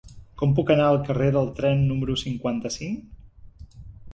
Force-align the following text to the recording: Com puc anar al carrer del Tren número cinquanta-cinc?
Com 0.41 0.53
puc 0.59 0.69
anar 0.75 0.87
al 0.93 0.97
carrer 1.09 1.27
del 1.35 1.51
Tren 1.59 1.83
número 1.91 2.15
cinquanta-cinc? 2.23 3.79